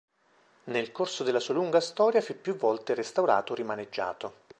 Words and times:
Nel 0.63 0.91
corso 0.91 1.23
della 1.23 1.39
sua 1.39 1.53
lunga 1.53 1.79
storia 1.79 2.21
fu 2.21 2.35
più 2.41 2.55
volte 2.55 2.95
restaurato 2.95 3.51
o 3.53 3.55
rimaneggiato. 3.55 4.33